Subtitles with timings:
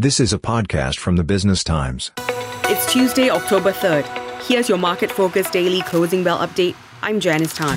[0.00, 2.12] This is a podcast from the Business Times.
[2.66, 4.06] It's Tuesday, October 3rd.
[4.46, 6.76] Here's your market focus daily closing bell update.
[7.02, 7.76] I'm Janice Tan.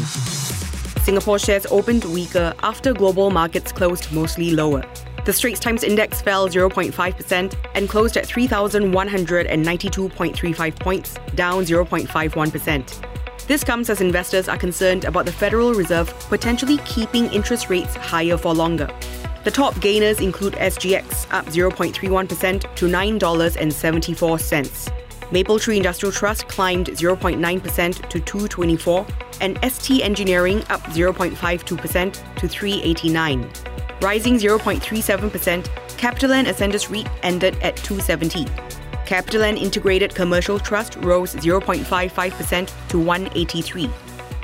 [1.01, 4.83] Singapore shares opened weaker after global markets closed mostly lower.
[5.25, 13.47] The Straits Times Index fell 0.5% and closed at 3,192.35 points, down 0.51%.
[13.47, 18.37] This comes as investors are concerned about the Federal Reserve potentially keeping interest rates higher
[18.37, 18.87] for longer.
[19.43, 24.91] The top gainers include SGX, up 0.31% to $9.74.
[25.31, 29.07] Mapletree Industrial Trust climbed 0.9% to 224,
[29.39, 33.49] and ST Engineering up 0.52% to 389.
[34.01, 35.63] Rising 0.37%,
[35.97, 38.45] CapitaLand Ascendas REIT ended at 270.
[39.05, 43.89] CapitaLand Integrated Commercial Trust rose 0.55% to 183.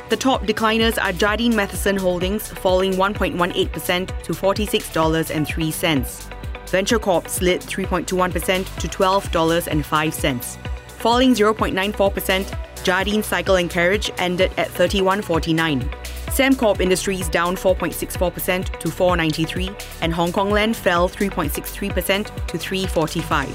[0.09, 6.69] The top decliners are Jardine Matheson Holdings, falling 1.18% to $46.03.
[6.69, 10.57] Venture Corp slid 3.21% to $12.05.
[10.87, 15.81] Falling 0.94%, Jardine Cycle and Carriage ended at 31.49.
[16.27, 23.47] Sembcorp Industries down 4.64% to 493, and Hong Kong Land fell 3.63% to 345.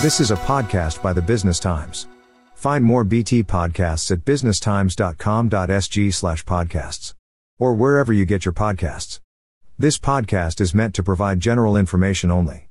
[0.00, 2.06] This is a podcast by the Business Times.
[2.64, 7.12] Find more BT podcasts at businesstimes.com.sg slash podcasts.
[7.58, 9.20] Or wherever you get your podcasts.
[9.78, 12.70] This podcast is meant to provide general information only.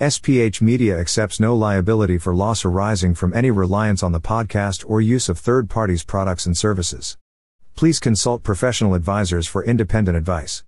[0.00, 5.02] SPH Media accepts no liability for loss arising from any reliance on the podcast or
[5.02, 7.18] use of third parties' products and services.
[7.74, 10.64] Please consult professional advisors for independent advice.